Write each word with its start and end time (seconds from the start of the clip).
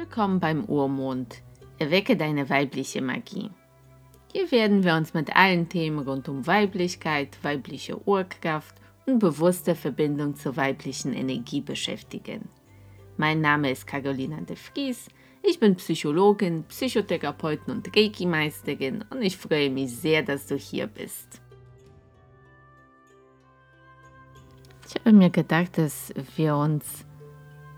Willkommen 0.00 0.40
beim 0.40 0.64
Urmond. 0.64 1.42
Erwecke 1.78 2.16
deine 2.16 2.48
weibliche 2.48 3.02
Magie. 3.02 3.50
Hier 4.32 4.50
werden 4.50 4.82
wir 4.82 4.94
uns 4.94 5.12
mit 5.12 5.36
allen 5.36 5.68
Themen 5.68 5.98
rund 5.98 6.26
um 6.26 6.46
Weiblichkeit, 6.46 7.36
weibliche 7.42 8.00
Urkraft 8.08 8.74
und 9.04 9.18
bewusste 9.18 9.74
Verbindung 9.74 10.36
zur 10.36 10.56
weiblichen 10.56 11.12
Energie 11.12 11.60
beschäftigen. 11.60 12.48
Mein 13.18 13.42
Name 13.42 13.70
ist 13.70 13.86
Carolina 13.86 14.40
de 14.40 14.56
Vries. 14.56 15.08
Ich 15.42 15.60
bin 15.60 15.76
Psychologin, 15.76 16.64
Psychotherapeutin 16.64 17.74
und 17.74 17.94
Reiki-Meisterin 17.94 19.04
und 19.10 19.20
ich 19.20 19.36
freue 19.36 19.68
mich 19.68 19.94
sehr, 19.94 20.22
dass 20.22 20.46
du 20.46 20.56
hier 20.56 20.86
bist. 20.86 21.42
Ich 24.88 24.94
habe 24.94 25.12
mir 25.12 25.28
gedacht, 25.28 25.76
dass 25.76 26.10
wir 26.36 26.56
uns 26.56 27.04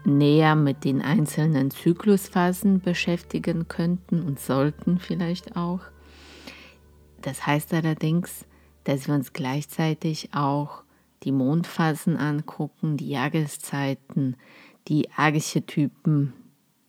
näher 0.05 0.55
mit 0.55 0.85
den 0.85 1.03
einzelnen 1.03 1.71
Zyklusphasen 1.71 2.81
beschäftigen 2.81 3.69
könnten 3.69 4.23
und 4.23 4.41
sollten 4.41 4.99
vielleicht 4.99 5.57
auch. 5.57 5.81
Das 7.21 7.47
heißt 7.47 7.73
allerdings, 7.73 8.45
dass 8.85 9.07
wir 9.07 9.15
uns 9.15 9.33
gleichzeitig 9.33 10.31
auch 10.33 10.83
die 11.23 11.33
Mondphasen 11.33 12.17
angucken, 12.17 12.97
die 12.97 13.11
Jahreszeiten, 13.11 14.37
die 14.89 15.09
Archetypen 15.17 16.33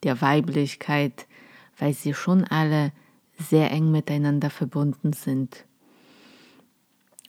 der 0.01 0.21
Weiblichkeit, 0.21 1.27
weil 1.77 1.93
sie 1.93 2.13
schon 2.13 2.43
alle 2.43 2.91
sehr 3.37 3.71
eng 3.71 3.91
miteinander 3.91 4.49
verbunden 4.49 5.13
sind. 5.13 5.65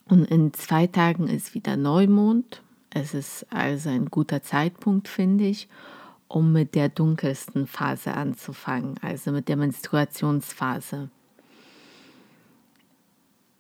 Und 0.06 0.24
in 0.30 0.52
zwei 0.52 0.86
Tagen 0.86 1.28
ist 1.28 1.54
wieder 1.54 1.76
Neumond 1.76 2.62
es 2.94 3.12
ist 3.12 3.46
also 3.50 3.90
ein 3.90 4.06
guter 4.06 4.42
Zeitpunkt, 4.42 5.08
finde 5.08 5.44
ich, 5.44 5.68
um 6.28 6.52
mit 6.52 6.76
der 6.76 6.88
dunkelsten 6.88 7.66
Phase 7.66 8.14
anzufangen, 8.14 8.94
also 9.02 9.32
mit 9.32 9.48
der 9.48 9.56
Menstruationsphase. 9.56 11.10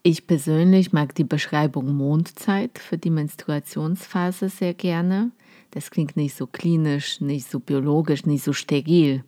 Ich 0.04 0.26
persönlich 0.26 0.92
mag 0.92 1.14
die 1.16 1.24
Beschreibung 1.24 1.96
Mondzeit 1.96 2.78
für 2.78 2.96
die 2.96 3.10
Menstruationsphase 3.10 4.48
sehr 4.48 4.74
gerne. 4.74 5.32
Das 5.72 5.90
klingt 5.90 6.16
nicht 6.16 6.36
so 6.36 6.46
klinisch, 6.46 7.20
nicht 7.20 7.50
so 7.50 7.58
biologisch, 7.58 8.26
nicht 8.26 8.44
so 8.44 8.52
steril 8.52 9.24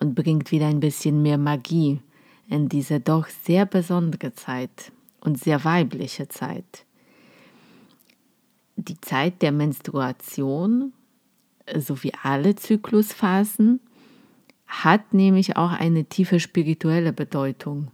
und 0.00 0.14
bringt 0.14 0.52
wieder 0.52 0.68
ein 0.68 0.80
bisschen 0.80 1.20
mehr 1.20 1.38
Magie 1.38 2.00
in 2.48 2.70
diese 2.70 3.00
doch 3.00 3.28
sehr 3.28 3.66
besondere 3.66 4.32
Zeit 4.32 4.92
und 5.20 5.38
sehr 5.38 5.64
weibliche 5.64 6.28
Zeit 6.28 6.86
die 8.76 9.00
Zeit 9.00 9.42
der 9.42 9.52
Menstruation 9.52 10.92
sowie 11.74 12.12
alle 12.22 12.54
Zyklusphasen 12.54 13.80
hat 14.66 15.14
nämlich 15.14 15.56
auch 15.56 15.72
eine 15.72 16.04
tiefe 16.04 16.40
spirituelle 16.40 17.12
Bedeutung, 17.12 17.90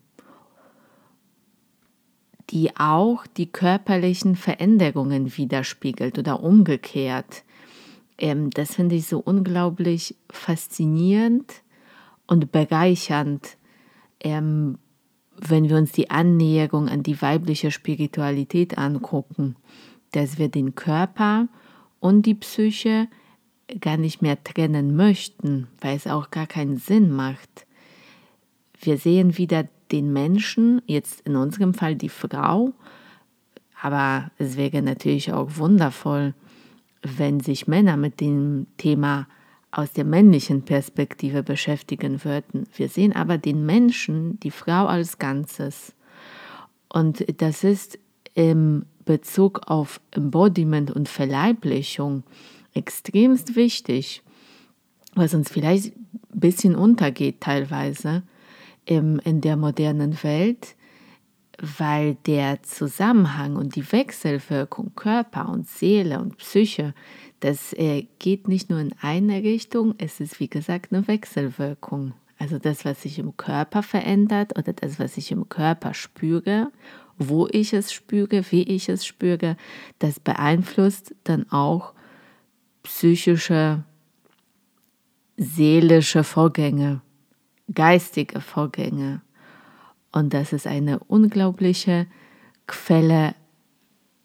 die 2.50 2.76
auch 2.76 3.26
die 3.26 3.46
körperlichen 3.46 4.34
Veränderungen 4.34 5.36
widerspiegelt 5.36 6.18
oder 6.18 6.42
umgekehrt. 6.42 7.44
Ähm, 8.18 8.50
das 8.50 8.74
finde 8.74 8.96
ich 8.96 9.06
so 9.06 9.18
unglaublich 9.18 10.16
faszinierend 10.30 11.62
und 12.26 12.50
bereichernd, 12.50 13.56
ähm, 14.20 14.78
wenn 15.36 15.68
wir 15.68 15.76
uns 15.76 15.92
die 15.92 16.10
Annäherung 16.10 16.88
an 16.88 17.02
die 17.02 17.20
weibliche 17.20 17.70
Spiritualität 17.70 18.78
angucken 18.78 19.56
dass 20.12 20.38
wir 20.38 20.48
den 20.48 20.74
Körper 20.74 21.48
und 22.00 22.26
die 22.26 22.34
Psyche 22.34 23.08
gar 23.80 23.96
nicht 23.96 24.22
mehr 24.22 24.42
trennen 24.42 24.96
möchten, 24.96 25.68
weil 25.80 25.96
es 25.96 26.06
auch 26.06 26.30
gar 26.30 26.46
keinen 26.46 26.76
Sinn 26.76 27.10
macht. 27.10 27.66
Wir 28.80 28.96
sehen 28.96 29.36
wieder 29.38 29.68
den 29.92 30.12
Menschen, 30.12 30.82
jetzt 30.86 31.20
in 31.26 31.36
unserem 31.36 31.74
Fall 31.74 31.94
die 31.94 32.08
Frau, 32.08 32.72
aber 33.80 34.30
es 34.38 34.56
wäre 34.56 34.82
natürlich 34.82 35.32
auch 35.32 35.56
wundervoll, 35.56 36.34
wenn 37.02 37.40
sich 37.40 37.66
Männer 37.66 37.96
mit 37.96 38.20
dem 38.20 38.66
Thema 38.76 39.26
aus 39.70 39.92
der 39.92 40.04
männlichen 40.04 40.62
Perspektive 40.62 41.42
beschäftigen 41.42 42.24
würden. 42.24 42.66
Wir 42.74 42.88
sehen 42.88 43.14
aber 43.14 43.38
den 43.38 43.64
Menschen, 43.64 44.38
die 44.40 44.50
Frau 44.50 44.86
als 44.86 45.18
Ganzes. 45.18 45.94
Und 46.88 47.24
das 47.40 47.62
ist 47.62 47.98
im 48.34 48.84
Bezug 49.04 49.62
auf 49.66 50.00
Embodiment 50.10 50.90
und 50.90 51.08
Verleiblichung 51.08 52.22
extremst 52.74 53.56
wichtig, 53.56 54.22
was 55.14 55.34
uns 55.34 55.50
vielleicht 55.50 55.96
ein 55.96 56.40
bisschen 56.40 56.76
untergeht 56.76 57.40
teilweise 57.40 58.22
in 58.86 59.40
der 59.40 59.56
modernen 59.56 60.22
Welt, 60.22 60.74
weil 61.78 62.16
der 62.26 62.62
Zusammenhang 62.62 63.56
und 63.56 63.76
die 63.76 63.92
Wechselwirkung 63.92 64.92
Körper 64.96 65.48
und 65.48 65.68
Seele 65.68 66.18
und 66.20 66.38
Psyche, 66.38 66.94
das 67.40 67.72
äh, 67.74 68.06
geht 68.18 68.48
nicht 68.48 68.70
nur 68.70 68.80
in 68.80 68.94
eine 69.00 69.42
Richtung, 69.42 69.94
es 69.98 70.20
ist 70.20 70.40
wie 70.40 70.48
gesagt 70.48 70.92
eine 70.92 71.06
Wechselwirkung. 71.06 72.14
Also 72.38 72.58
das, 72.58 72.86
was 72.86 73.02
sich 73.02 73.18
im 73.18 73.36
Körper 73.36 73.82
verändert 73.82 74.58
oder 74.58 74.72
das, 74.72 74.98
was 74.98 75.18
ich 75.18 75.30
im 75.30 75.48
Körper 75.50 75.92
spüre 75.92 76.72
wo 77.20 77.46
ich 77.52 77.74
es 77.74 77.92
spüre, 77.92 78.42
wie 78.50 78.62
ich 78.62 78.88
es 78.88 79.04
spüre, 79.04 79.56
das 79.98 80.18
beeinflusst 80.18 81.14
dann 81.24 81.48
auch 81.52 81.92
psychische, 82.82 83.84
seelische 85.36 86.24
Vorgänge, 86.24 87.02
geistige 87.72 88.40
Vorgänge. 88.40 89.20
Und 90.12 90.32
das 90.32 90.54
ist 90.54 90.66
eine 90.66 90.98
unglaubliche 91.00 92.06
Quelle 92.66 93.34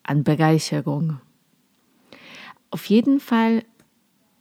an 0.04 0.24
Bereicherung. 0.24 1.20
Auf 2.72 2.86
jeden 2.86 3.20
Fall 3.20 3.64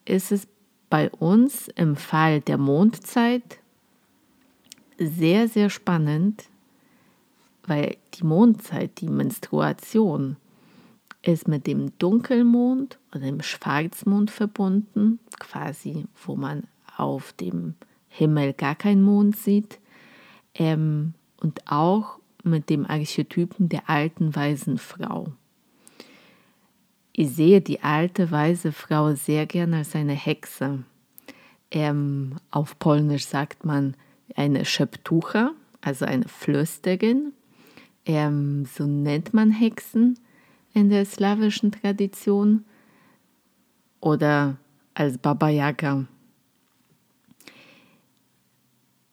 ist 0.04 0.30
es 0.30 0.46
bei 0.88 1.10
uns 1.10 1.66
im 1.74 1.96
Fall 1.96 2.40
der 2.40 2.58
Mondzeit 2.58 3.58
sehr, 4.96 5.48
sehr 5.48 5.70
spannend, 5.70 6.44
weil 7.66 7.96
die 8.14 8.24
Mondzeit, 8.24 9.00
die 9.00 9.08
Menstruation, 9.08 10.36
ist 11.22 11.48
mit 11.48 11.66
dem 11.66 11.96
Dunkelmond 11.98 12.98
oder 13.10 13.20
dem 13.20 13.42
Schwarzmond 13.42 14.30
verbunden, 14.30 15.18
quasi 15.38 16.06
wo 16.24 16.36
man 16.36 16.64
auf 16.96 17.32
dem 17.32 17.74
Himmel 18.08 18.52
gar 18.52 18.74
keinen 18.74 19.02
Mond 19.02 19.36
sieht, 19.36 19.80
ähm, 20.54 21.14
und 21.40 21.60
auch 21.70 22.18
mit 22.42 22.70
dem 22.70 22.86
Archetypen 22.86 23.68
der 23.68 23.88
alten 23.88 24.34
weisen 24.36 24.78
Frau. 24.78 25.32
Ich 27.12 27.30
sehe 27.30 27.60
die 27.60 27.82
alte 27.82 28.30
weise 28.30 28.72
Frau 28.72 29.14
sehr 29.14 29.46
gern 29.46 29.72
als 29.74 29.94
eine 29.94 30.14
Hexe. 30.14 30.84
Ähm, 31.70 32.36
auf 32.50 32.78
Polnisch 32.78 33.26
sagt 33.26 33.64
man 33.64 33.96
eine 34.36 34.64
Schöptucha, 34.64 35.52
also 35.80 36.04
eine 36.04 36.28
Flüsterin 36.28 37.32
ähm, 38.06 38.66
so 38.66 38.86
nennt 38.86 39.34
man 39.34 39.50
Hexen 39.50 40.18
in 40.72 40.90
der 40.90 41.04
slawischen 41.04 41.72
Tradition, 41.72 42.64
oder 44.04 44.58
als 44.92 45.16
Baba 45.16 45.48
Yaga. 45.48 46.06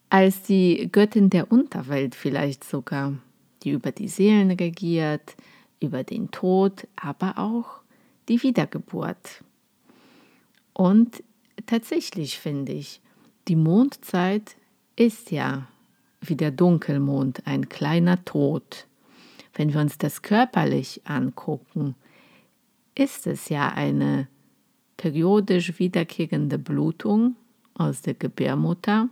Als 0.10 0.44
die 0.44 0.90
Göttin 0.92 1.30
der 1.30 1.50
Unterwelt 1.50 2.14
vielleicht 2.14 2.66
sogar, 2.66 3.14
die 3.64 3.72
über 3.72 3.94
die 3.94 4.10
Seelen 4.10 4.52
regiert, 4.52 5.38
über 5.80 6.04
den 6.04 6.30
Tod, 6.30 6.88
aber 6.98 7.38
auch 7.38 7.82
die 8.28 8.44
Wiedergeburt. 8.44 9.46
Und 10.74 11.24
tatsächlich 11.66 12.38
finde 12.38 12.74
ich, 12.74 13.00
die 13.48 13.56
Mondzeit 13.56 14.58
ist 14.98 15.32
ja 15.32 15.70
wie 16.22 16.36
der 16.36 16.52
Dunkelmond, 16.52 17.46
ein 17.46 17.68
kleiner 17.68 18.24
Tod. 18.24 18.88
Wenn 19.54 19.74
wir 19.74 19.82
uns 19.82 19.98
das 19.98 20.22
körperlich 20.22 21.02
angucken, 21.06 21.96
ist 22.96 23.28
es 23.28 23.50
ja 23.50 23.70
eine 23.70 24.28
periodisch 24.98 25.80
wiederkehrende 25.80 26.60
Blutung 26.60 27.36
aus 27.74 28.02
der 28.02 28.14
Gebärmutter, 28.14 29.10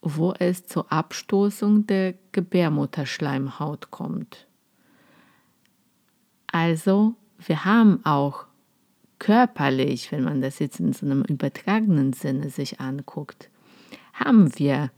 wo 0.00 0.32
es 0.38 0.66
zur 0.66 0.90
Abstoßung 0.90 1.86
der 1.86 2.14
Gebärmutterschleimhaut 2.32 3.90
kommt. 3.90 4.46
Also, 6.46 7.14
wir 7.38 7.64
haben 7.64 8.04
auch 8.04 8.46
körperlich, 9.18 10.12
wenn 10.12 10.24
man 10.24 10.40
das 10.40 10.58
jetzt 10.58 10.80
in 10.80 10.92
so 10.92 11.06
einem 11.06 11.22
übertragenen 11.22 12.12
Sinne 12.12 12.50
sich 12.50 12.80
anguckt, 12.80 13.50
haben 14.12 14.56
wir 14.58 14.90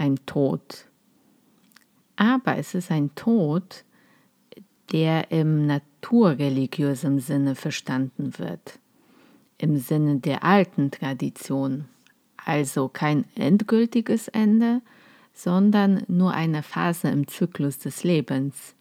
ein 0.00 0.18
Tod. 0.26 0.86
Aber 2.16 2.56
es 2.56 2.74
ist 2.74 2.90
ein 2.90 3.14
Tod, 3.14 3.84
der 4.92 5.30
im 5.30 5.66
naturreligiösen 5.66 7.20
Sinne 7.20 7.54
verstanden 7.54 8.38
wird, 8.38 8.78
im 9.58 9.76
Sinne 9.76 10.18
der 10.18 10.42
alten 10.42 10.90
Tradition. 10.90 11.84
Also 12.44 12.88
kein 12.88 13.24
endgültiges 13.36 14.28
Ende, 14.28 14.80
sondern 15.32 16.02
nur 16.08 16.32
eine 16.32 16.62
Phase 16.62 17.08
im 17.08 17.28
Zyklus 17.28 17.78
des 17.78 18.02
Lebens. 18.02 18.74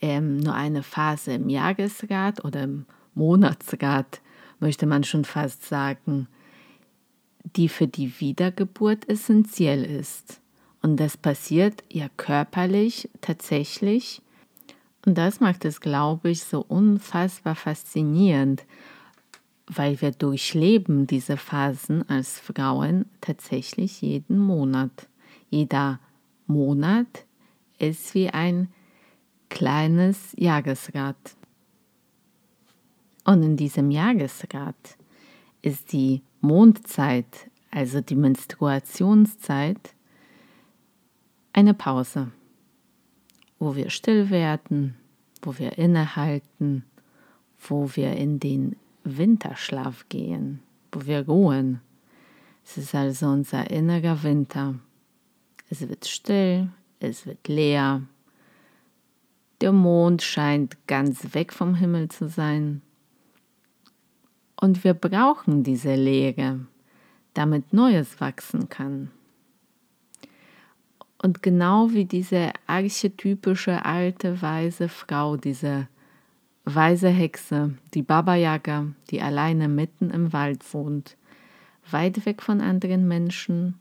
Ähm, 0.00 0.38
nur 0.38 0.54
eine 0.54 0.82
Phase 0.82 1.32
im 1.34 1.48
Jahresrad 1.48 2.44
oder 2.44 2.64
im 2.64 2.86
Monatsrad, 3.14 4.20
möchte 4.58 4.86
man 4.86 5.04
schon 5.04 5.24
fast 5.24 5.64
sagen, 5.64 6.26
die 7.44 7.68
für 7.68 7.86
die 7.86 8.20
Wiedergeburt 8.20 9.08
essentiell 9.08 9.84
ist. 9.84 10.40
Und 10.82 10.98
das 10.98 11.16
passiert 11.16 11.84
ja 11.90 12.08
körperlich 12.16 13.08
tatsächlich. 13.20 14.20
Und 15.06 15.18
das 15.18 15.40
macht 15.40 15.64
es, 15.64 15.80
glaube 15.80 16.30
ich, 16.30 16.42
so 16.42 16.64
unfassbar 16.66 17.54
faszinierend, 17.54 18.64
weil 19.66 20.00
wir 20.00 20.10
durchleben 20.10 21.06
diese 21.06 21.36
Phasen 21.36 22.08
als 22.08 22.38
Frauen 22.38 23.06
tatsächlich 23.20 24.00
jeden 24.02 24.38
Monat. 24.38 25.08
Jeder 25.50 26.00
Monat 26.46 27.24
ist 27.78 28.14
wie 28.14 28.28
ein 28.28 28.68
kleines 29.48 30.34
Jahresrad. 30.36 31.16
Und 33.24 33.42
in 33.42 33.56
diesem 33.56 33.90
Jahresrad 33.90 34.96
ist 35.62 35.92
die 35.92 36.22
Mondzeit, 36.42 37.50
also 37.70 38.00
die 38.00 38.16
Menstruationszeit, 38.16 39.94
eine 41.52 41.72
Pause, 41.72 42.32
wo 43.60 43.76
wir 43.76 43.90
still 43.90 44.28
werden, 44.28 44.96
wo 45.40 45.56
wir 45.58 45.78
innehalten, 45.78 46.84
wo 47.60 47.88
wir 47.94 48.16
in 48.16 48.40
den 48.40 48.74
Winterschlaf 49.04 50.08
gehen, 50.08 50.60
wo 50.90 51.06
wir 51.06 51.26
ruhen. 51.26 51.80
Es 52.64 52.76
ist 52.76 52.94
also 52.94 53.28
unser 53.28 53.70
innerer 53.70 54.24
Winter. 54.24 54.74
Es 55.70 55.88
wird 55.88 56.06
still, 56.06 56.70
es 56.98 57.24
wird 57.24 57.46
leer. 57.46 58.02
Der 59.60 59.72
Mond 59.72 60.22
scheint 60.22 60.88
ganz 60.88 61.34
weg 61.34 61.52
vom 61.52 61.76
Himmel 61.76 62.08
zu 62.08 62.28
sein. 62.28 62.82
Und 64.62 64.84
wir 64.84 64.94
brauchen 64.94 65.64
diese 65.64 65.96
Leere, 65.96 66.60
damit 67.34 67.72
Neues 67.72 68.20
wachsen 68.20 68.68
kann. 68.68 69.10
Und 71.20 71.42
genau 71.42 71.90
wie 71.90 72.04
diese 72.04 72.52
archetypische 72.68 73.84
alte 73.84 74.40
weise 74.40 74.88
Frau, 74.88 75.36
diese 75.36 75.88
weise 76.64 77.08
Hexe, 77.08 77.74
die 77.94 78.02
Baba 78.02 78.36
Yaga, 78.36 78.86
die 79.10 79.20
alleine 79.20 79.66
mitten 79.66 80.10
im 80.10 80.32
Wald 80.32 80.62
wohnt, 80.72 81.16
weit 81.90 82.24
weg 82.24 82.40
von 82.40 82.60
anderen 82.60 83.08
Menschen 83.08 83.80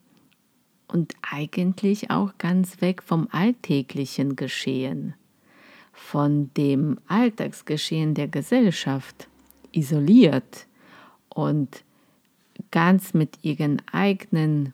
und 0.87 1.13
eigentlich 1.21 2.09
auch 2.09 2.39
ganz 2.39 2.81
weg 2.81 3.03
vom 3.03 3.27
alltäglichen 3.31 4.35
Geschehen, 4.35 5.13
von 5.93 6.51
dem 6.57 6.97
Alltagsgeschehen 7.05 8.15
der 8.15 8.29
Gesellschaft, 8.29 9.27
isoliert 9.71 10.65
und 11.33 11.83
ganz 12.71 13.13
mit 13.13 13.39
ihren 13.43 13.81
eigenen 13.91 14.73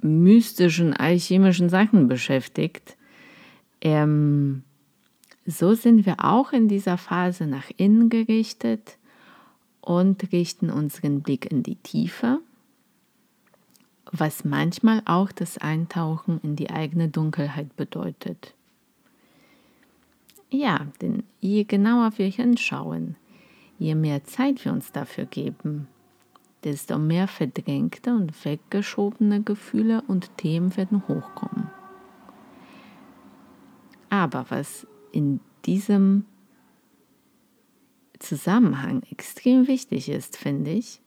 mystischen, 0.00 0.94
alchemischen 0.94 1.68
Sachen 1.68 2.08
beschäftigt, 2.08 2.96
ähm, 3.80 4.62
so 5.46 5.74
sind 5.74 6.04
wir 6.04 6.16
auch 6.24 6.52
in 6.52 6.68
dieser 6.68 6.98
Phase 6.98 7.46
nach 7.46 7.70
innen 7.76 8.10
gerichtet 8.10 8.98
und 9.80 10.30
richten 10.32 10.70
unseren 10.70 11.22
Blick 11.22 11.50
in 11.50 11.62
die 11.62 11.76
Tiefe, 11.76 12.40
was 14.12 14.44
manchmal 14.44 15.02
auch 15.06 15.32
das 15.32 15.58
Eintauchen 15.58 16.40
in 16.42 16.56
die 16.56 16.70
eigene 16.70 17.08
Dunkelheit 17.08 17.74
bedeutet. 17.76 18.54
Ja, 20.50 20.86
denn 21.00 21.22
je 21.40 21.64
genauer 21.64 22.12
wir 22.16 22.28
hinschauen, 22.28 23.16
je 23.78 23.94
mehr 23.94 24.24
Zeit 24.24 24.64
wir 24.64 24.72
uns 24.72 24.92
dafür 24.92 25.24
geben, 25.24 25.88
desto 26.64 26.98
mehr 26.98 27.28
verdrängte 27.28 28.12
und 28.12 28.44
weggeschobene 28.44 29.42
Gefühle 29.42 30.02
und 30.06 30.36
Themen 30.36 30.76
werden 30.76 31.06
hochkommen. 31.06 31.70
Aber 34.10 34.46
was 34.48 34.86
in 35.12 35.40
diesem 35.64 36.24
Zusammenhang 38.18 39.02
extrem 39.10 39.68
wichtig 39.68 40.08
ist, 40.08 40.36
finde 40.36 40.72
ich, 40.72 41.00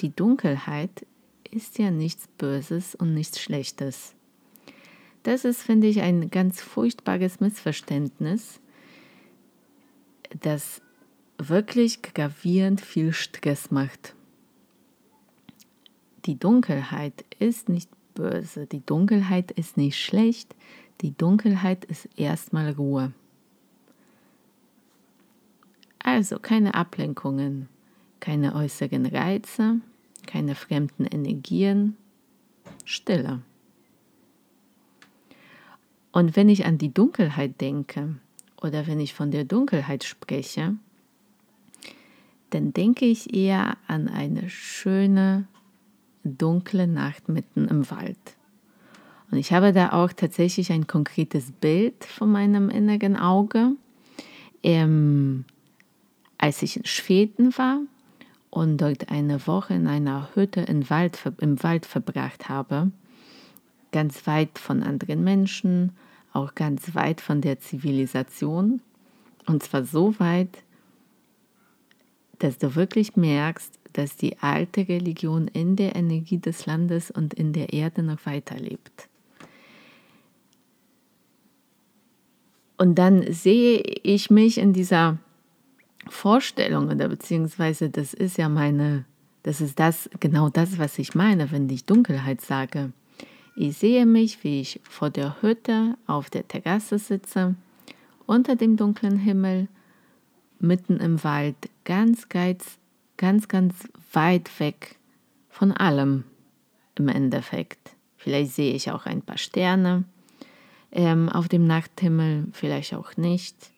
die 0.00 0.14
Dunkelheit 0.14 1.06
ist 1.50 1.78
ja 1.78 1.90
nichts 1.90 2.28
Böses 2.38 2.94
und 2.94 3.14
nichts 3.14 3.40
Schlechtes. 3.40 4.14
Das 5.22 5.44
ist, 5.44 5.62
finde 5.62 5.86
ich, 5.86 6.00
ein 6.00 6.30
ganz 6.30 6.62
furchtbares 6.62 7.40
Missverständnis, 7.40 8.60
das 10.40 10.80
wirklich 11.48 12.02
gravierend 12.02 12.80
viel 12.80 13.12
Stress 13.12 13.70
macht. 13.70 14.14
Die 16.26 16.38
Dunkelheit 16.38 17.24
ist 17.38 17.68
nicht 17.68 17.90
böse, 18.14 18.66
die 18.66 18.84
Dunkelheit 18.84 19.50
ist 19.50 19.76
nicht 19.76 19.98
schlecht, 19.98 20.54
die 21.00 21.16
Dunkelheit 21.16 21.84
ist 21.86 22.08
erstmal 22.16 22.72
Ruhe. 22.72 23.12
Also 25.98 26.38
keine 26.38 26.74
Ablenkungen, 26.74 27.68
keine 28.20 28.54
äußeren 28.54 29.06
Reize, 29.06 29.80
keine 30.26 30.54
fremden 30.54 31.06
Energien, 31.06 31.96
Stille. 32.84 33.42
Und 36.12 36.36
wenn 36.36 36.48
ich 36.48 36.66
an 36.66 36.78
die 36.78 36.92
Dunkelheit 36.92 37.60
denke 37.60 38.16
oder 38.60 38.86
wenn 38.86 39.00
ich 39.00 39.14
von 39.14 39.30
der 39.30 39.44
Dunkelheit 39.44 40.04
spreche, 40.04 40.76
dann 42.50 42.72
denke 42.72 43.04
ich 43.04 43.34
eher 43.34 43.76
an 43.86 44.08
eine 44.08 44.50
schöne, 44.50 45.46
dunkle 46.24 46.86
Nacht 46.86 47.28
mitten 47.28 47.68
im 47.68 47.90
Wald. 47.90 48.18
Und 49.30 49.38
ich 49.38 49.52
habe 49.52 49.72
da 49.72 49.92
auch 49.92 50.12
tatsächlich 50.12 50.72
ein 50.72 50.86
konkretes 50.86 51.52
Bild 51.52 52.04
von 52.04 52.32
meinem 52.32 52.68
inneren 52.68 53.16
Auge. 53.16 53.72
Ähm, 54.62 55.44
als 56.36 56.62
ich 56.62 56.76
in 56.76 56.84
Schweden 56.84 57.56
war 57.56 57.80
und 58.50 58.78
dort 58.78 59.10
eine 59.10 59.46
Woche 59.46 59.74
in 59.74 59.86
einer 59.86 60.30
Hütte 60.34 60.62
im 60.62 60.88
Wald, 60.90 61.18
im 61.38 61.62
Wald 61.62 61.86
verbracht 61.86 62.48
habe, 62.48 62.90
ganz 63.92 64.26
weit 64.26 64.58
von 64.58 64.82
anderen 64.82 65.22
Menschen, 65.22 65.92
auch 66.32 66.54
ganz 66.54 66.94
weit 66.94 67.20
von 67.20 67.40
der 67.40 67.60
Zivilisation, 67.60 68.80
und 69.46 69.62
zwar 69.62 69.84
so 69.84 70.18
weit, 70.18 70.62
dass 72.40 72.58
du 72.58 72.74
wirklich 72.74 73.16
merkst, 73.16 73.78
dass 73.92 74.16
die 74.16 74.38
alte 74.38 74.88
Religion 74.88 75.48
in 75.48 75.76
der 75.76 75.94
Energie 75.94 76.38
des 76.38 76.66
Landes 76.66 77.10
und 77.10 77.34
in 77.34 77.52
der 77.52 77.72
Erde 77.72 78.02
noch 78.02 78.24
weiterlebt. 78.26 79.08
Und 82.76 82.94
dann 82.94 83.30
sehe 83.32 83.78
ich 83.80 84.30
mich 84.30 84.58
in 84.58 84.72
dieser 84.72 85.18
Vorstellung 86.08 86.88
oder 86.88 87.08
beziehungsweise 87.08 87.90
das 87.90 88.14
ist 88.14 88.38
ja 88.38 88.48
meine, 88.48 89.04
das 89.42 89.60
ist 89.60 89.78
das, 89.78 90.08
genau 90.18 90.48
das, 90.48 90.78
was 90.78 90.98
ich 90.98 91.14
meine, 91.14 91.50
wenn 91.52 91.68
ich 91.68 91.84
Dunkelheit 91.84 92.40
sage. 92.40 92.92
Ich 93.54 93.76
sehe 93.76 94.06
mich, 94.06 94.42
wie 94.44 94.62
ich 94.62 94.80
vor 94.82 95.10
der 95.10 95.42
Hütte 95.42 95.98
auf 96.06 96.30
der 96.30 96.48
Terrasse 96.48 96.98
sitze, 96.98 97.54
unter 98.26 98.56
dem 98.56 98.78
dunklen 98.78 99.18
Himmel, 99.18 99.68
mitten 100.60 100.98
im 100.98 101.22
Wald, 101.24 101.56
ganz, 101.84 102.28
ganz, 102.28 102.78
ganz, 103.16 103.48
ganz 103.48 103.74
weit 104.12 104.60
weg 104.60 104.96
von 105.48 105.72
allem 105.72 106.24
im 106.96 107.08
Endeffekt. 107.08 107.96
Vielleicht 108.16 108.52
sehe 108.52 108.74
ich 108.74 108.90
auch 108.90 109.06
ein 109.06 109.22
paar 109.22 109.38
Sterne 109.38 110.04
ähm, 110.92 111.28
auf 111.28 111.48
dem 111.48 111.66
Nachthimmel, 111.66 112.48
vielleicht 112.52 112.94
auch 112.94 113.16
nicht 113.16 113.72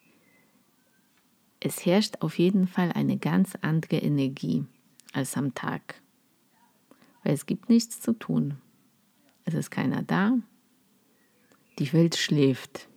es 1.65 1.87
herrscht 1.87 2.17
auf 2.21 2.39
jeden 2.39 2.67
Fall 2.67 2.93
eine 2.93 3.19
ganz 3.19 3.57
andere 3.61 3.97
Energie 3.97 4.65
als 5.12 5.37
am 5.37 5.55
Tag, 5.55 6.01
weil 7.23 7.35
es 7.35 7.47
gibt 7.47 7.69
nichts 7.69 8.01
zu 8.01 8.12
tun. 8.12 8.59
Es 9.45 9.55
ist 9.55 9.71
keiner 9.71 10.03
da, 10.03 10.33
die 11.79 11.93
Welt 11.93 12.17
schläft. 12.17 12.89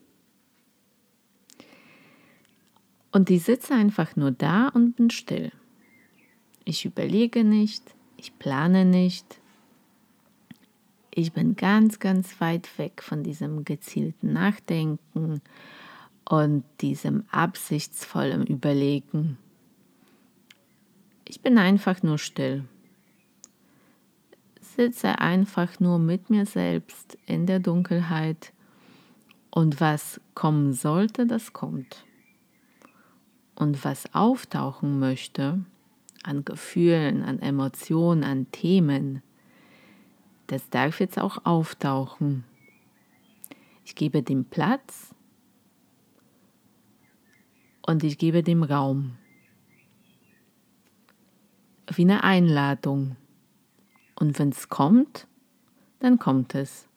Und 3.16 3.30
ich 3.30 3.44
sitze 3.44 3.74
einfach 3.74 4.18
nur 4.18 4.32
da 4.32 4.68
und 4.68 4.98
bin 4.98 5.10
still. 5.10 5.54
Ich 6.66 6.84
überlege 6.84 7.46
nicht, 7.46 7.82
ich 8.18 8.38
plane 8.38 8.84
nicht. 8.84 9.40
Ich 11.12 11.32
bin 11.32 11.56
ganz, 11.56 12.00
ganz 12.00 12.42
weit 12.42 12.78
weg 12.78 13.02
von 13.02 13.24
diesem 13.24 13.64
gezielten 13.64 14.34
Nachdenken 14.34 15.40
und 16.30 16.66
diesem 16.82 17.24
absichtsvollen 17.32 18.46
Überlegen. 18.46 19.38
Ich 21.26 21.40
bin 21.40 21.58
einfach 21.58 22.04
nur 22.04 22.18
still. 22.18 22.66
sitze 24.60 25.20
einfach 25.20 25.80
nur 25.80 26.00
mit 26.00 26.30
mir 26.30 26.46
selbst 26.46 27.18
in 27.28 27.46
der 27.46 27.60
Dunkelheit 27.62 28.52
und 29.52 29.80
was 29.80 30.20
kommen 30.34 30.74
sollte, 30.74 31.26
das 31.26 31.54
kommt. 31.54 32.06
Und 33.56 33.86
was 33.86 34.14
auftauchen 34.14 35.00
möchte 35.00 35.64
an 36.24 36.44
Gefühlen, 36.44 37.24
an 37.24 37.40
Emotionen, 37.40 38.24
an 38.24 38.52
Themen, 38.52 39.22
das 40.48 40.70
darf 40.70 41.00
jetzt 41.00 41.18
auch 41.18 41.46
auftauchen. 41.46 42.44
Ich 43.86 43.96
gebe 43.96 44.22
dem 44.22 44.46
Platz 44.46 45.16
und 47.86 48.04
ich 48.04 48.18
gebe 48.18 48.44
dem 48.44 48.64
Raum. 48.64 49.18
Wie 51.94 52.02
eine 52.02 52.24
Einladung. 52.24 53.16
Und 54.16 54.40
wenn 54.40 54.50
es 54.50 54.70
kommt, 54.70 55.28
dann 56.00 56.20
kommt 56.20 56.56
es. 56.56 56.88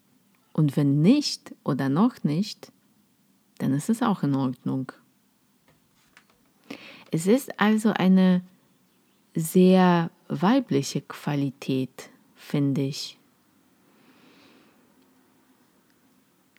Und 0.52 0.76
wenn 0.76 1.02
nicht 1.02 1.54
oder 1.62 1.88
noch 1.88 2.24
nicht, 2.24 2.72
dann 3.58 3.74
ist 3.74 3.90
es 3.90 4.02
auch 4.02 4.22
in 4.22 4.34
Ordnung. 4.34 4.92
Es 7.10 7.26
ist 7.26 7.58
also 7.58 7.90
eine 7.90 8.42
sehr 9.34 10.10
weibliche 10.28 11.00
Qualität, 11.00 12.10
finde 12.34 12.82
ich. 12.82 13.18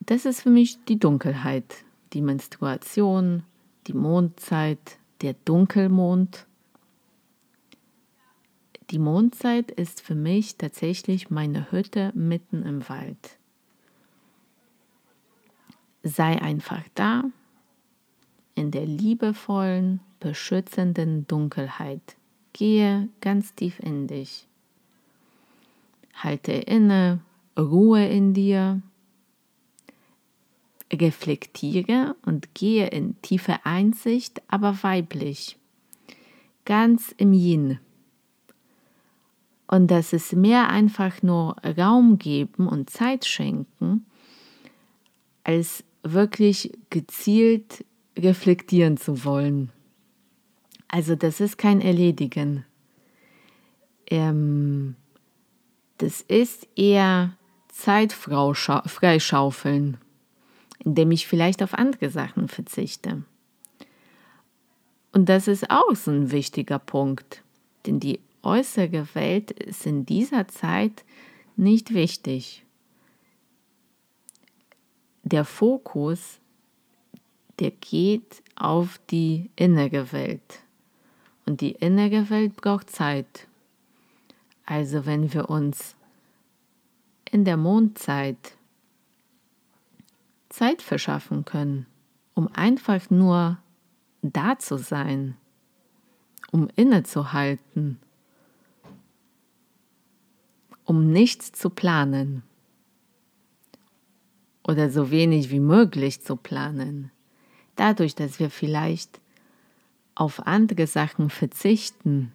Das 0.00 0.24
ist 0.24 0.42
für 0.42 0.50
mich 0.50 0.84
die 0.86 0.98
Dunkelheit, 0.98 1.84
die 2.12 2.22
Menstruation, 2.22 3.44
die 3.86 3.92
Mondzeit, 3.92 4.98
der 5.20 5.34
Dunkelmond. 5.44 6.46
Die 8.90 8.98
Mondzeit 8.98 9.70
ist 9.70 10.00
für 10.00 10.16
mich 10.16 10.56
tatsächlich 10.56 11.30
meine 11.30 11.70
Hütte 11.70 12.10
mitten 12.14 12.64
im 12.64 12.88
Wald. 12.88 13.38
Sei 16.02 16.42
einfach 16.42 16.82
da, 16.94 17.24
in 18.60 18.70
der 18.70 18.84
liebevollen, 18.84 20.00
beschützenden 20.20 21.26
Dunkelheit. 21.26 22.16
Gehe 22.52 23.08
ganz 23.22 23.54
tief 23.54 23.80
in 23.80 24.06
dich. 24.06 24.46
Halte 26.14 26.52
inne, 26.52 27.20
Ruhe 27.58 28.06
in 28.06 28.34
dir. 28.34 28.82
Reflektiere 30.92 32.16
und 32.26 32.54
gehe 32.54 32.88
in 32.88 33.20
tiefe 33.22 33.64
Einsicht, 33.64 34.42
aber 34.48 34.82
weiblich. 34.82 35.56
Ganz 36.66 37.14
im 37.16 37.32
Yin. 37.32 37.78
Und 39.68 39.90
das 39.90 40.12
ist 40.12 40.34
mehr 40.34 40.68
einfach 40.68 41.22
nur 41.22 41.56
Raum 41.64 42.18
geben 42.18 42.68
und 42.68 42.90
Zeit 42.90 43.24
schenken, 43.24 44.04
als 45.44 45.82
wirklich 46.02 46.72
gezielt 46.90 47.84
reflektieren 48.22 48.96
zu 48.96 49.24
wollen. 49.24 49.70
Also 50.88 51.14
das 51.14 51.40
ist 51.40 51.58
kein 51.58 51.80
Erledigen. 51.80 52.64
Ähm, 54.08 54.96
das 55.98 56.20
ist 56.22 56.66
eher 56.76 57.36
Zeit 57.68 58.12
freischaufeln, 58.12 59.98
indem 60.78 61.10
ich 61.12 61.26
vielleicht 61.26 61.62
auf 61.62 61.74
andere 61.74 62.10
Sachen 62.10 62.48
verzichte. 62.48 63.22
Und 65.12 65.28
das 65.28 65.48
ist 65.48 65.70
auch 65.70 65.94
so 65.94 66.10
ein 66.10 66.30
wichtiger 66.30 66.78
Punkt, 66.78 67.42
denn 67.86 68.00
die 68.00 68.20
äußere 68.42 69.14
Welt 69.14 69.50
ist 69.50 69.86
in 69.86 70.06
dieser 70.06 70.48
Zeit 70.48 71.04
nicht 71.56 71.92
wichtig. 71.92 72.64
Der 75.22 75.44
Fokus, 75.44 76.39
der 77.60 77.70
geht 77.70 78.42
auf 78.56 79.00
die 79.10 79.50
innere 79.54 80.12
Welt. 80.12 80.60
Und 81.46 81.60
die 81.60 81.72
innere 81.72 82.30
Welt 82.30 82.56
braucht 82.56 82.90
Zeit. 82.90 83.46
Also 84.64 85.04
wenn 85.04 85.32
wir 85.32 85.50
uns 85.50 85.94
in 87.30 87.44
der 87.44 87.56
Mondzeit 87.56 88.56
Zeit 90.48 90.82
verschaffen 90.82 91.44
können, 91.44 91.86
um 92.34 92.48
einfach 92.54 93.10
nur 93.10 93.58
da 94.22 94.58
zu 94.58 94.78
sein, 94.78 95.36
um 96.50 96.68
innezuhalten, 96.76 97.98
um 100.84 101.12
nichts 101.12 101.52
zu 101.52 101.70
planen 101.70 102.42
oder 104.64 104.90
so 104.90 105.10
wenig 105.10 105.50
wie 105.50 105.60
möglich 105.60 106.20
zu 106.20 106.36
planen. 106.36 107.10
Dadurch, 107.80 108.14
dass 108.14 108.38
wir 108.38 108.50
vielleicht 108.50 109.22
auf 110.14 110.46
andere 110.46 110.86
Sachen 110.86 111.30
verzichten, 111.30 112.30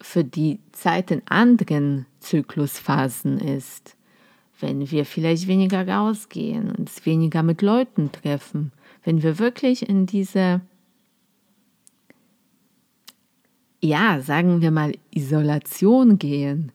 für 0.00 0.24
die 0.24 0.58
Zeit 0.72 1.10
in 1.10 1.20
anderen 1.26 2.06
Zyklusphasen 2.20 3.38
ist, 3.38 3.94
wenn 4.58 4.90
wir 4.90 5.04
vielleicht 5.04 5.48
weniger 5.48 5.86
rausgehen, 5.86 6.74
uns 6.74 7.04
weniger 7.04 7.42
mit 7.42 7.60
Leuten 7.60 8.10
treffen, 8.10 8.72
wenn 9.04 9.22
wir 9.22 9.38
wirklich 9.38 9.86
in 9.86 10.06
diese 10.06 10.62
ja, 13.82 14.22
sagen 14.22 14.62
wir 14.62 14.70
mal, 14.70 14.94
Isolation 15.10 16.18
gehen, 16.18 16.72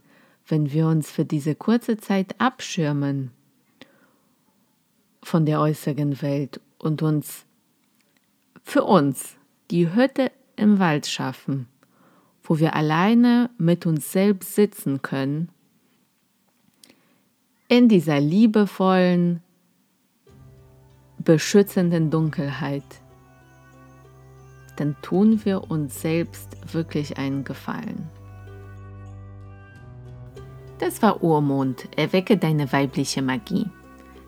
wenn 0.47 0.71
wir 0.71 0.85
uns 0.89 1.09
für 1.09 1.25
diese 1.25 1.55
kurze 1.55 1.97
Zeit 1.97 2.39
abschirmen 2.39 3.31
von 5.25 5.45
der 5.45 5.59
äußeren 5.59 6.21
Welt 6.21 6.61
und 6.77 7.01
uns 7.01 7.45
für 8.63 8.83
uns 8.83 9.35
die 9.71 9.93
Hütte 9.93 10.31
im 10.55 10.79
Wald 10.79 11.07
schaffen, 11.07 11.67
wo 12.43 12.59
wir 12.59 12.75
alleine 12.75 13.49
mit 13.57 13.85
uns 13.85 14.11
selbst 14.11 14.55
sitzen 14.55 15.01
können, 15.01 15.49
in 17.67 17.89
dieser 17.89 18.19
liebevollen, 18.19 19.41
beschützenden 21.17 22.11
Dunkelheit 22.11 22.83
dann 24.75 24.95
tun 25.01 25.43
wir 25.45 25.69
uns 25.71 26.01
selbst 26.01 26.73
wirklich 26.73 27.17
einen 27.17 27.43
Gefallen. 27.43 28.09
Das 30.79 31.01
war 31.01 31.23
Urmond, 31.23 31.87
erwecke 31.97 32.37
deine 32.37 32.71
weibliche 32.71 33.21
Magie. 33.21 33.65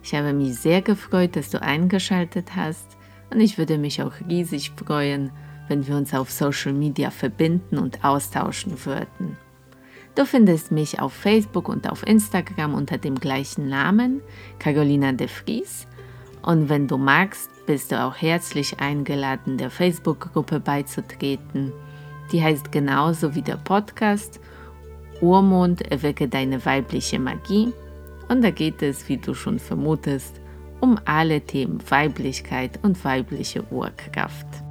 Ich 0.07 0.15
habe 0.15 0.31
mich 0.31 0.55
sehr 0.55 0.81
gefreut, 0.81 1.35
dass 1.35 1.49
du 1.49 1.61
eingeschaltet 1.61 2.55
hast 2.55 2.95
und 3.29 3.41
ich 3.41 3.57
würde 3.57 3.77
mich 3.77 4.01
auch 4.01 4.13
riesig 4.29 4.71
freuen, 4.71 5.31
wenn 5.67 5.85
wir 5.85 5.97
uns 5.97 6.13
auf 6.13 6.31
Social 6.31 6.71
Media 6.71 7.11
verbinden 7.11 7.77
und 7.77 8.05
austauschen 8.05 8.85
würden. 8.85 9.35
Du 10.15 10.25
findest 10.25 10.71
mich 10.71 11.01
auf 11.01 11.11
Facebook 11.11 11.67
und 11.67 11.91
auf 11.91 12.07
Instagram 12.07 12.73
unter 12.73 12.97
dem 12.97 13.15
gleichen 13.15 13.67
Namen, 13.67 14.21
Carolina 14.59 15.11
de 15.11 15.27
Vries. 15.27 15.87
Und 16.41 16.69
wenn 16.69 16.87
du 16.87 16.95
magst, 16.97 17.49
bist 17.65 17.91
du 17.91 18.01
auch 18.01 18.15
herzlich 18.15 18.79
eingeladen, 18.79 19.57
der 19.57 19.69
Facebook-Gruppe 19.69 20.61
beizutreten. 20.61 21.73
Die 22.31 22.41
heißt 22.41 22.71
genauso 22.71 23.35
wie 23.35 23.41
der 23.41 23.57
Podcast 23.57 24.39
Urmond 25.19 25.81
erwecke 25.81 26.29
deine 26.29 26.65
weibliche 26.65 27.19
Magie. 27.19 27.73
Und 28.29 28.43
da 28.43 28.51
geht 28.51 28.81
es, 28.81 29.07
wie 29.09 29.17
du 29.17 29.33
schon 29.33 29.59
vermutest, 29.59 30.41
um 30.79 30.99
alle 31.05 31.41
Themen 31.41 31.79
Weiblichkeit 31.89 32.79
und 32.83 33.03
weibliche 33.03 33.63
Urkraft. 33.71 34.66